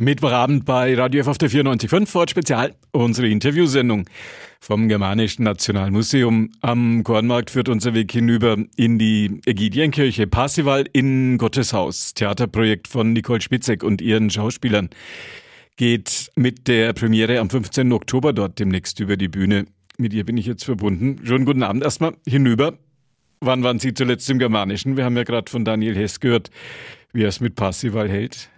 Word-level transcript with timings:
Mittwochabend 0.00 0.64
bei 0.64 0.94
Radio 0.94 1.22
F 1.22 1.26
auf 1.26 1.38
der 1.38 1.50
94.5 1.50 2.06
Ford 2.06 2.30
Spezial, 2.30 2.76
unsere 2.92 3.26
Interviewsendung 3.26 4.04
vom 4.60 4.86
Germanischen 4.86 5.42
Nationalmuseum 5.42 6.52
am 6.60 7.02
Kornmarkt 7.02 7.50
führt 7.50 7.68
unser 7.68 7.94
Weg 7.94 8.12
hinüber 8.12 8.58
in 8.76 9.00
die 9.00 9.40
Ägidienkirche 9.44 10.28
Parsival 10.28 10.84
in 10.92 11.36
Gotteshaus. 11.36 12.14
Theaterprojekt 12.14 12.86
von 12.86 13.12
Nicole 13.12 13.40
Spitzek 13.40 13.82
und 13.82 14.00
ihren 14.00 14.30
Schauspielern 14.30 14.88
geht 15.74 16.30
mit 16.36 16.68
der 16.68 16.92
Premiere 16.92 17.40
am 17.40 17.50
15. 17.50 17.92
Oktober 17.92 18.32
dort 18.32 18.60
demnächst 18.60 19.00
über 19.00 19.16
die 19.16 19.28
Bühne. 19.28 19.64
Mit 19.96 20.14
ihr 20.14 20.24
bin 20.24 20.36
ich 20.36 20.46
jetzt 20.46 20.64
verbunden. 20.64 21.16
Schönen 21.24 21.44
guten 21.44 21.64
Abend 21.64 21.82
erstmal 21.82 22.14
hinüber. 22.24 22.78
Wann 23.40 23.64
waren 23.64 23.80
Sie 23.80 23.94
zuletzt 23.94 24.30
im 24.30 24.38
Germanischen? 24.38 24.96
Wir 24.96 25.04
haben 25.04 25.16
ja 25.16 25.24
gerade 25.24 25.50
von 25.50 25.64
Daniel 25.64 25.96
Hess 25.96 26.20
gehört, 26.20 26.50
wie 27.12 27.24
er 27.24 27.30
es 27.30 27.40
mit 27.40 27.56
Parsival 27.56 28.08
hält. 28.08 28.48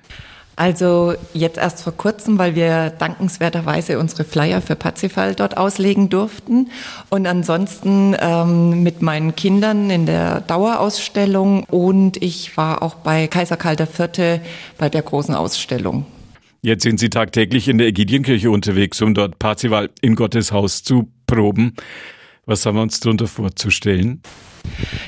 Also 0.57 1.14
jetzt 1.32 1.57
erst 1.57 1.83
vor 1.83 1.96
kurzem, 1.96 2.39
weil 2.39 2.55
wir 2.55 2.91
dankenswerterweise 2.91 3.98
unsere 3.98 4.25
Flyer 4.25 4.61
für 4.61 4.77
Pazifal 4.77 5.34
dort 5.34 5.56
auslegen 5.56 6.11
durften. 6.11 6.70
Und 7.09 7.27
ansonsten 7.27 8.15
ähm, 8.20 8.83
mit 8.83 9.01
meinen 9.01 9.34
Kindern 9.34 9.89
in 9.91 10.05
der 10.05 10.42
Dauerausstellung 10.42 11.65
und 11.65 12.23
ich 12.23 12.56
war 12.56 12.83
auch 12.83 12.97
bei 12.97 13.27
Kaiser 13.27 13.56
Karl 13.56 13.80
IV. 13.80 14.41
bei 14.77 14.89
der 14.91 15.02
großen 15.02 15.34
Ausstellung. 15.34 16.05
Jetzt 16.62 16.83
sind 16.83 17.01
Sie 17.01 17.09
tagtäglich 17.09 17.69
in 17.69 17.78
der 17.78 17.87
Ägidienkirche 17.87 18.51
unterwegs, 18.51 19.01
um 19.01 19.14
dort 19.14 19.39
Parzival 19.39 19.89
in 20.03 20.14
Gottes 20.14 20.53
Haus 20.53 20.83
zu 20.83 21.09
proben. 21.27 21.75
Was 22.45 22.67
haben 22.67 22.77
wir 22.77 22.83
uns 22.83 23.01
darunter 23.01 23.28
vorzustellen? 23.28 24.20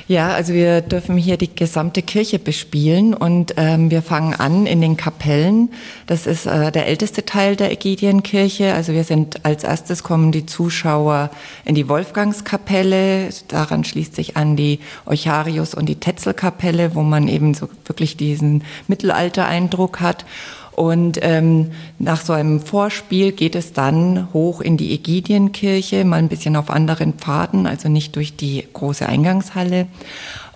Ja, 0.07 0.29
also 0.29 0.53
wir 0.53 0.81
dürfen 0.81 1.17
hier 1.17 1.37
die 1.37 1.53
gesamte 1.55 2.01
Kirche 2.01 2.37
bespielen 2.37 3.13
und 3.13 3.53
ähm, 3.57 3.89
wir 3.89 4.01
fangen 4.01 4.33
an 4.33 4.65
in 4.65 4.81
den 4.81 4.97
Kapellen. 4.97 5.69
Das 6.07 6.27
ist 6.27 6.45
äh, 6.45 6.71
der 6.71 6.87
älteste 6.87 7.25
Teil 7.25 7.55
der 7.55 7.71
Ägidienkirche. 7.71 8.73
Also 8.73 8.93
wir 8.93 9.05
sind 9.05 9.45
als 9.45 9.63
erstes 9.63 10.03
kommen 10.03 10.31
die 10.31 10.45
Zuschauer 10.45 11.29
in 11.65 11.75
die 11.75 11.87
Wolfgangskapelle. 11.87 13.29
Daran 13.47 13.83
schließt 13.83 14.15
sich 14.15 14.35
an 14.35 14.55
die 14.55 14.79
Eucharius 15.05 15.73
und 15.73 15.87
die 15.87 15.99
Tetzelkapelle, 15.99 16.95
wo 16.95 17.01
man 17.01 17.27
eben 17.27 17.53
so 17.53 17.69
wirklich 17.85 18.17
diesen 18.17 18.63
Mittelalter-Eindruck 18.87 20.01
hat. 20.01 20.25
Und 20.75 21.19
ähm, 21.21 21.71
nach 21.99 22.21
so 22.21 22.33
einem 22.33 22.59
Vorspiel 22.59 23.31
geht 23.31 23.55
es 23.55 23.73
dann 23.73 24.27
hoch 24.33 24.61
in 24.61 24.77
die 24.77 24.93
Ägidienkirche, 24.93 26.03
mal 26.03 26.17
ein 26.17 26.29
bisschen 26.29 26.55
auf 26.55 26.69
anderen 26.69 27.13
Pfaden, 27.13 27.67
also 27.67 27.89
nicht 27.89 28.15
durch 28.15 28.35
die 28.35 28.67
große 28.73 29.07
Eingangshalle. 29.07 29.87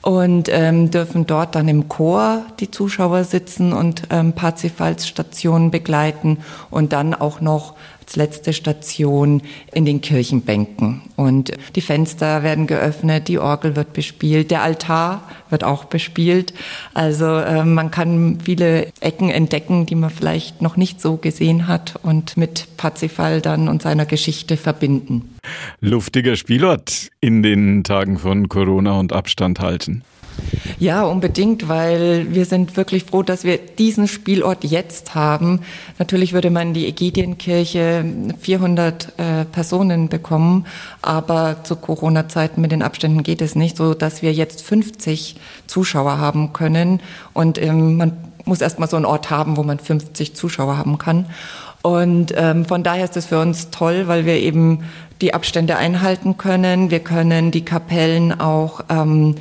Und 0.02 0.48
ähm, 0.50 0.90
dürfen 0.90 1.26
dort 1.26 1.56
dann 1.56 1.68
im 1.68 1.90
Chor 1.90 2.45
die 2.60 2.72
Zuschauer 2.72 3.26
sitzen 3.26 3.73
und 3.73 4.04
ähm, 4.10 4.34
Parzifals 4.34 5.08
Stationen 5.08 5.70
begleiten 5.70 6.38
und 6.70 6.94
dann 6.94 7.14
auch 7.14 7.42
noch 7.42 7.73
als 8.08 8.16
letzte 8.16 8.54
Station 8.54 9.42
in 9.74 9.84
den 9.84 10.00
Kirchenbänken. 10.00 11.02
Und 11.18 11.52
die 11.76 11.82
Fenster 11.82 12.42
werden 12.42 12.66
geöffnet, 12.66 13.28
die 13.28 13.38
Orgel 13.38 13.76
wird 13.76 13.92
bespielt, 13.92 14.50
der 14.50 14.62
Altar 14.62 15.24
wird 15.50 15.66
auch 15.66 15.86
bespielt. 15.86 16.54
Also 16.94 17.26
äh, 17.26 17.66
man 17.66 17.92
kann 17.92 18.40
viele 18.42 18.88
Ecken 19.02 19.30
entdecken, 19.30 19.86
die 19.86 19.96
man 19.96 20.10
vielleicht 20.10 20.62
noch 20.62 20.78
nicht 20.78 21.02
so 21.02 21.18
gesehen 21.18 21.68
hat 21.68 21.96
und 22.02 22.38
mit 22.38 22.78
Parzifal 22.78 23.42
dann 23.42 23.68
und 23.68 23.82
seiner 23.82 24.06
Geschichte 24.06 24.56
verbinden. 24.56 25.36
Luftiger 25.82 26.38
Spielort 26.38 27.10
in 27.20 27.44
den 27.44 27.84
Tagen 27.84 28.20
von 28.20 28.48
Corona 28.48 28.98
und 29.00 29.12
Abstand 29.12 29.60
halten. 29.60 30.04
Ja, 30.80 31.04
unbedingt, 31.04 31.68
weil 31.68 32.28
wir 32.34 32.46
sind 32.46 32.78
wirklich 32.78 33.06
froh, 33.06 33.24
dass 33.24 33.44
wir 33.44 33.58
diesen 33.58 34.08
Spielort 34.08 34.64
jetzt 34.64 35.16
haben. 35.16 35.62
Natürlich 35.98 36.34
würde 36.34 36.52
man 36.52 36.74
die 36.74 36.88
Ägidienkirche 36.88 38.06
400 38.40 39.14
äh, 39.18 39.46
Personen 39.46 40.10
bekommen, 40.10 40.66
aber 41.02 41.64
zu 41.64 41.76
Corona-Zeiten 41.76 42.62
mit 42.62 42.72
den 42.72 42.84
Abständen 42.84 43.24
geht 43.24 43.42
es 43.42 43.56
nicht, 43.56 43.78
so 43.78 43.94
dass 43.94 44.22
wir 44.22 44.34
jetzt 44.34 44.61
50 44.61 45.36
Zuschauer 45.66 46.20
haben 46.20 46.54
können 46.54 47.02
und 47.34 47.61
ähm, 47.61 47.98
man 47.98 48.17
muss 48.45 48.61
erstmal 48.61 48.90
so 48.90 48.95
einen 48.95 49.06
Ort 49.06 49.30
haben, 49.30 49.58
wo 49.58 49.64
man 49.64 49.80
50 49.80 50.36
Zuschauer 50.36 50.78
haben 50.78 50.98
kann. 50.98 51.26
Und 51.82 52.34
ähm, 52.36 52.66
von 52.66 52.84
daher 52.84 53.06
ist 53.06 53.17
es 53.17 53.26
für 53.26 53.40
uns 53.40 53.70
toll, 53.70 54.08
weil 54.08 54.26
wir 54.26 54.36
eben 54.36 54.84
die 55.22 55.34
Abstände 55.34 55.78
einhalten 55.78 56.38
können. 56.38 56.92
Wir 56.92 57.00
können 57.00 57.52
die 57.52 57.66
Kapellen 57.66 58.40
auch 58.40 58.82
ähm, 58.90 59.36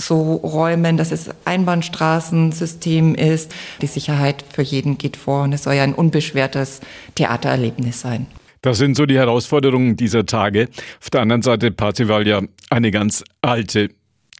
so 0.00 0.36
räumen, 0.36 0.96
dass 0.96 1.12
es 1.12 1.30
Einbahnstraßensystem 1.44 3.14
ist. 3.14 3.54
Die 3.80 3.86
Sicherheit 3.86 4.44
für 4.52 4.62
jeden 4.62 4.98
geht 4.98 5.16
vor 5.16 5.44
und 5.44 5.52
es 5.52 5.64
soll 5.64 5.74
ja 5.74 5.82
ein 5.82 5.94
unbeschwertes 5.94 6.80
Theatererlebnis 7.14 8.00
sein. 8.00 8.26
Das 8.62 8.78
sind 8.78 8.96
so 8.96 9.04
die 9.04 9.16
Herausforderungen 9.16 9.96
dieser 9.96 10.24
Tage. 10.24 10.68
Auf 11.00 11.10
der 11.10 11.20
anderen 11.20 11.42
Seite 11.42 11.70
Parzival 11.70 12.26
ja 12.26 12.40
eine 12.70 12.90
ganz 12.90 13.22
alte 13.42 13.90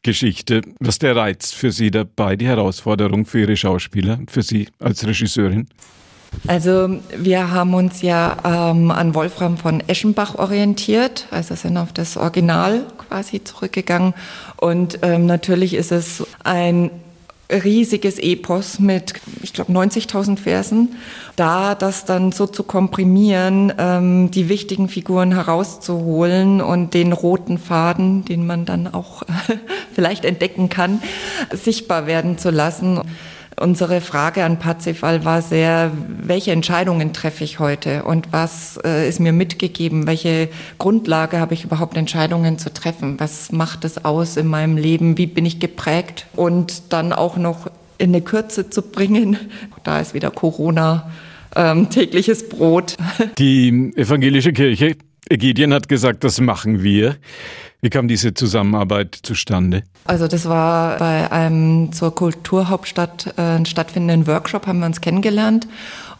Geschichte. 0.02 0.62
Was 0.78 0.94
ist 0.94 1.02
der 1.02 1.16
Reiz 1.16 1.52
für 1.52 1.72
Sie 1.72 1.90
dabei, 1.90 2.36
die 2.36 2.46
Herausforderung 2.46 3.26
für 3.26 3.40
Ihre 3.40 3.56
Schauspieler, 3.56 4.20
für 4.28 4.42
Sie 4.42 4.68
als 4.78 5.06
Regisseurin? 5.06 5.66
Also 6.46 7.00
wir 7.16 7.50
haben 7.50 7.74
uns 7.74 8.02
ja 8.02 8.36
ähm, 8.44 8.90
an 8.90 9.14
Wolfram 9.14 9.56
von 9.56 9.80
Eschenbach 9.86 10.36
orientiert, 10.36 11.26
also 11.30 11.54
sind 11.54 11.76
auf 11.76 11.92
das 11.92 12.16
Original 12.16 12.86
quasi 13.08 13.42
zurückgegangen. 13.42 14.14
Und 14.56 14.98
ähm, 15.02 15.26
natürlich 15.26 15.74
ist 15.74 15.92
es 15.92 16.26
ein 16.42 16.90
riesiges 17.50 18.18
Epos 18.18 18.78
mit, 18.78 19.14
ich 19.42 19.52
glaube, 19.52 19.72
90.000 19.72 20.38
Versen. 20.38 20.96
Da 21.36 21.74
das 21.74 22.04
dann 22.04 22.32
so 22.32 22.46
zu 22.46 22.62
komprimieren, 22.62 23.72
ähm, 23.78 24.30
die 24.30 24.48
wichtigen 24.48 24.88
Figuren 24.88 25.32
herauszuholen 25.32 26.60
und 26.60 26.94
den 26.94 27.12
roten 27.12 27.58
Faden, 27.58 28.24
den 28.24 28.46
man 28.46 28.64
dann 28.64 28.92
auch 28.92 29.24
vielleicht 29.94 30.24
entdecken 30.24 30.68
kann, 30.68 31.02
sichtbar 31.52 32.06
werden 32.06 32.38
zu 32.38 32.50
lassen. 32.50 33.00
Unsere 33.60 34.00
Frage 34.00 34.44
an 34.44 34.58
Parzifal 34.58 35.24
war 35.24 35.40
sehr, 35.40 35.92
welche 36.22 36.50
Entscheidungen 36.50 37.12
treffe 37.12 37.44
ich 37.44 37.60
heute 37.60 38.02
und 38.02 38.32
was 38.32 38.80
äh, 38.84 39.08
ist 39.08 39.20
mir 39.20 39.32
mitgegeben? 39.32 40.06
Welche 40.06 40.48
Grundlage 40.78 41.38
habe 41.38 41.54
ich 41.54 41.64
überhaupt, 41.64 41.96
Entscheidungen 41.96 42.58
zu 42.58 42.72
treffen? 42.72 43.20
Was 43.20 43.52
macht 43.52 43.84
es 43.84 44.04
aus 44.04 44.36
in 44.36 44.48
meinem 44.48 44.76
Leben? 44.76 45.18
Wie 45.18 45.26
bin 45.26 45.46
ich 45.46 45.60
geprägt? 45.60 46.26
Und 46.34 46.92
dann 46.92 47.12
auch 47.12 47.36
noch 47.36 47.70
in 47.98 48.10
eine 48.10 48.22
Kürze 48.22 48.70
zu 48.70 48.82
bringen. 48.82 49.36
Da 49.84 50.00
ist 50.00 50.14
wieder 50.14 50.30
Corona, 50.30 51.10
ähm, 51.54 51.90
tägliches 51.90 52.48
Brot. 52.48 52.96
Die 53.38 53.92
evangelische 53.94 54.52
Kirche 54.52 54.96
Ägidien 55.28 55.72
hat 55.72 55.88
gesagt, 55.88 56.24
das 56.24 56.40
machen 56.40 56.82
wir. 56.82 57.16
Wie 57.80 57.90
kam 57.90 58.08
diese 58.08 58.32
Zusammenarbeit 58.32 59.18
zustande? 59.22 59.82
Also 60.04 60.26
das 60.26 60.48
war 60.48 60.96
bei 60.98 61.30
einem 61.30 61.92
zur 61.92 62.14
Kulturhauptstadt 62.14 63.38
äh, 63.38 63.64
stattfindenden 63.66 64.26
Workshop, 64.26 64.66
haben 64.66 64.80
wir 64.80 64.86
uns 64.86 65.00
kennengelernt 65.00 65.66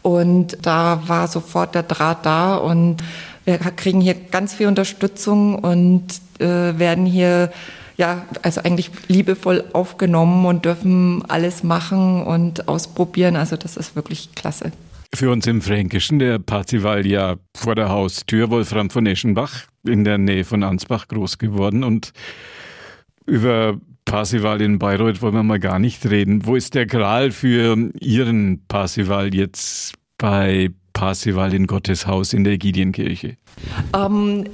und 0.03 0.59
da 0.61 1.03
war 1.07 1.29
sofort 1.29 1.75
der 1.75 1.83
Draht 1.83 2.27
da 2.27 2.57
und 2.57 2.99
wir 3.47 3.59
kriegen 3.59 4.01
hier 4.01 4.15
ganz 4.15 4.55
viel 4.55 4.67
Unterstützung 4.67 5.59
und 5.59 6.05
äh, 6.39 6.79
werden 6.79 7.07
hier 7.07 7.51
ja, 7.97 8.23
also 8.43 8.61
eigentlich 8.63 8.91
liebevoll 9.09 9.65
aufgenommen 9.73 10.47
und 10.47 10.65
dürfen 10.65 11.23
alles 11.29 11.63
machen 11.63 12.25
und 12.25 12.69
ausprobieren. 12.69 13.37
Also 13.37 13.57
das 13.57 13.77
ist 13.77 13.95
wirklich 13.95 14.35
klasse. 14.35 14.73
Für 15.15 15.31
uns 15.31 15.47
im 15.47 15.63
Fränkischen, 15.63 16.19
der 16.19 16.41
Parzival 16.41 17.07
ja 17.07 17.37
vor 17.57 17.77
der 17.77 17.89
Haustür 17.89 18.51
Wolfram 18.51 18.91
von 18.91 19.07
Eschenbach 19.07 19.63
in 19.87 20.03
der 20.03 20.19
Nähe 20.19 20.45
von 20.45 20.65
Ansbach 20.65 21.07
groß 21.07 21.39
geworden 21.39 21.85
und 21.85 22.13
über 23.25 23.79
Parsival 24.05 24.61
in 24.61 24.81
Bayreuth 24.81 25.23
wollen 25.23 25.35
wir 25.35 25.45
mal 25.45 25.61
gar 25.61 25.79
nicht 25.79 26.05
reden. 26.11 26.47
Wo 26.47 26.57
ist 26.57 26.75
der 26.75 26.87
Gral 26.87 27.31
für 27.31 27.91
Ihren 28.01 28.65
Parsival 28.67 29.33
jetzt 29.35 29.95
bei 30.19 30.71
Parsival 30.93 31.55
in 31.55 31.69
Gottes 31.69 32.09
Haus 32.09 32.33
in 32.33 32.43
der 32.43 32.55
Ägidienkirche? 32.55 33.37
Ähm, 33.97 34.45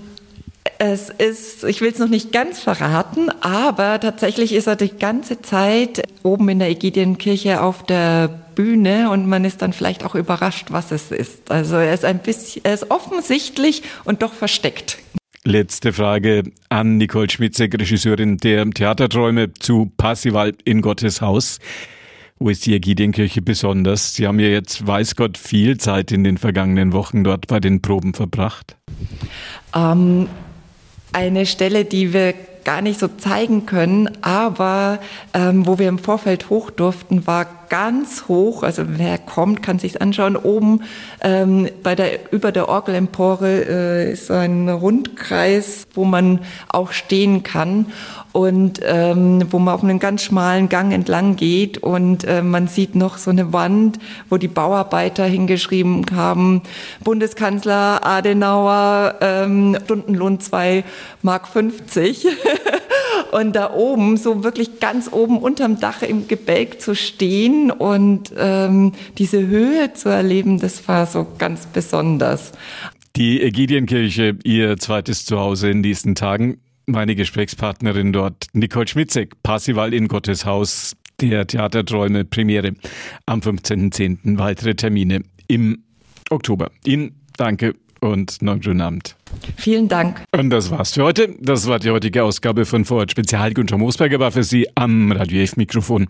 es 0.79 1.09
ist, 1.11 1.65
ich 1.65 1.81
will 1.81 1.91
es 1.91 1.99
noch 1.99 2.09
nicht 2.09 2.33
ganz 2.33 2.61
verraten, 2.61 3.31
aber 3.41 3.99
tatsächlich 3.99 4.53
ist 4.55 4.67
er 4.67 4.77
die 4.77 4.91
ganze 4.91 5.41
Zeit 5.41 6.03
oben 6.23 6.49
in 6.51 6.59
der 6.59 6.69
Ägidienkirche 6.69 7.63
auf 7.63 7.83
der 7.83 8.41
Bühne 8.61 9.11
und 9.11 9.27
man 9.27 9.47
ist 9.47 9.63
dann 9.63 9.73
vielleicht 9.73 10.05
auch 10.05 10.15
überrascht, 10.15 10.67
was 10.69 10.93
es 10.93 11.11
ist. 11.11 11.51
Also 11.51 11.77
er 11.77 11.95
ist 11.95 12.05
ein 12.05 12.19
bisschen, 12.19 12.63
er 12.63 12.75
ist 12.75 12.91
offensichtlich 12.91 13.83
und 14.05 14.21
doch 14.21 14.35
versteckt. 14.35 14.99
Letzte 15.45 15.95
Frage 15.95 16.43
an 16.69 16.99
Nicole 16.99 17.31
Schmitzek, 17.31 17.73
Regisseurin 17.81 18.37
der 18.37 18.69
Theaterträume 18.69 19.55
zu 19.55 19.91
Passival 19.97 20.53
in 20.65 20.83
Gottes 20.83 21.23
Haus. 21.23 21.59
Wo 22.39 22.51
ist 22.51 22.67
die 22.67 22.75
Ägidienkirche 22.75 23.41
besonders? 23.41 24.15
Sie 24.15 24.27
haben 24.27 24.39
ja 24.39 24.49
jetzt, 24.49 24.87
weiß 24.87 25.17
Gott, 25.17 25.39
viel 25.39 25.79
Zeit 25.79 26.13
in 26.13 26.23
den 26.23 26.37
vergangenen 26.37 26.93
Wochen 26.93 27.25
dort 27.25 27.47
bei 27.47 27.61
den 27.61 27.81
Proben 27.81 28.13
verbracht. 28.13 28.77
Ähm, 29.75 30.29
eine 31.15 31.47
Stelle, 31.47 31.87
die 31.87 32.13
wir 32.13 32.35
gar 32.65 32.83
nicht 32.83 33.01
so 33.01 33.09
zeigen 33.09 33.65
können, 33.65 34.11
aber 34.21 34.99
ähm, 35.33 35.67
wo 35.67 35.79
wir 35.79 35.89
im 35.89 35.99
Vorfeld 35.99 36.51
hoch 36.51 36.71
durften, 36.71 37.27
war 37.27 37.47
ganz 37.71 38.29
hoch. 38.29 38.63
Also 38.63 38.83
wer 38.87 39.17
kommt, 39.17 39.63
kann 39.63 39.79
sich's 39.79 39.97
anschauen. 39.97 40.37
Oben 40.37 40.83
ähm, 41.23 41.69
bei 41.83 41.95
der 41.95 42.33
über 42.33 42.53
der 42.53 42.69
Orgelempore 42.69 43.65
äh, 43.67 44.13
ist 44.13 44.31
ein 44.31 44.69
Rundkreis, 44.69 45.87
wo 45.95 46.05
man 46.05 46.41
auch 46.69 46.93
stehen 46.93 47.43
kann 47.43 47.87
und 48.33 48.81
ähm, 48.85 49.47
wo 49.51 49.59
man 49.59 49.75
auf 49.75 49.83
einen 49.83 49.99
ganz 49.99 50.23
schmalen 50.23 50.69
Gang 50.69 50.93
entlang 50.93 51.37
geht 51.37 51.79
und 51.79 52.25
äh, 52.25 52.43
man 52.43 52.69
sieht 52.69 52.95
noch 52.95 53.17
so 53.19 53.31
eine 53.31 53.53
Wand, 53.53 53.99
wo 54.29 54.37
die 54.37 54.49
Bauarbeiter 54.49 55.25
hingeschrieben 55.25 56.07
haben, 56.15 56.63
Bundeskanzler 57.03 58.05
Adenauer, 58.05 59.15
ähm, 59.21 59.79
Stundenlohn 59.85 60.41
2 60.41 60.85
Mark 61.23 61.49
50. 61.49 62.27
und 63.33 63.55
da 63.55 63.73
oben, 63.73 64.17
so 64.17 64.45
wirklich 64.45 64.81
ganz 64.81 65.13
oben 65.13 65.39
unterm 65.39 65.81
Dach 65.81 66.03
im 66.03 66.29
Gebälk 66.29 66.81
zu 66.81 66.95
stehen 66.95 67.71
und 67.71 68.33
ähm, 68.37 68.93
diese 69.19 69.47
Höhe 69.47 69.93
zu 69.95 70.09
erleben, 70.09 70.59
das 70.59 70.87
war 70.89 71.07
so 71.07 71.27
ganz 71.39 71.67
besonders. 71.67 72.53
Die 73.17 73.43
Ägidienkirche, 73.43 74.37
ihr 74.45 74.77
zweites 74.77 75.25
Zuhause 75.25 75.71
in 75.71 75.83
diesen 75.83 76.15
Tagen 76.15 76.59
meine 76.87 77.15
Gesprächspartnerin 77.15 78.13
dort, 78.13 78.47
Nicole 78.53 78.89
Schmitzek, 78.89 79.43
Parsival 79.43 79.95
in 79.95 80.09
Gottes 80.09 80.45
Haus, 80.45 80.97
der 81.21 81.47
Theaterträume 81.47 82.25
Premiere 82.25 82.73
am 83.27 83.41
15.10. 83.41 84.39
Weitere 84.39 84.75
Termine 84.75 85.23
im 85.47 85.85
Oktober. 86.31 86.71
Ihnen 86.85 87.21
danke 87.37 87.75
und 88.01 88.43
noch 88.43 88.55
einen 88.55 88.63
schönen 88.63 88.81
Abend. 88.81 89.17
Vielen 89.57 89.89
Dank. 89.89 90.25
Und 90.33 90.51
das 90.51 90.71
war's 90.71 90.93
für 90.95 91.05
heute. 91.05 91.35
Das 91.41 91.67
war 91.67 91.79
die 91.79 91.91
heutige 91.91 92.25
Ausgabe 92.25 92.65
von 92.65 92.85
Vorort 92.85 93.11
Spezial. 93.11 93.53
Günther 93.53 93.79
Moosberger 93.79 94.19
war 94.19 94.33
für 94.33 94.43
Sie 94.43 94.67
am 94.75 95.13
Radio 95.13 95.43
F 95.43 95.57
Mikrofon. 95.57 96.09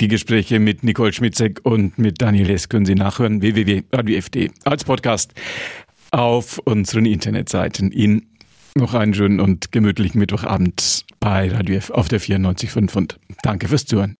Die 0.00 0.08
Gespräche 0.08 0.58
mit 0.58 0.84
Nicole 0.84 1.12
Schmitzek 1.12 1.60
und 1.62 1.98
mit 1.98 2.20
Daniel 2.20 2.50
S. 2.50 2.68
können 2.68 2.86
Sie 2.86 2.94
nachhören 2.94 3.40
www.radiof.de 3.40 4.50
als 4.64 4.84
Podcast 4.84 5.32
auf 6.10 6.58
unseren 6.64 7.06
Internetseiten. 7.06 7.92
Ihnen 7.92 8.26
noch 8.74 8.94
einen 8.94 9.14
schönen 9.14 9.40
und 9.40 9.72
gemütlichen 9.72 10.18
Mittwochabend 10.18 11.04
bei 11.20 11.50
Radio 11.50 11.76
F 11.76 11.90
auf 11.90 12.08
der 12.08 12.20
94.5 12.20 12.96
und 12.96 13.18
danke 13.42 13.68
fürs 13.68 13.86
Zuhören. 13.86 14.16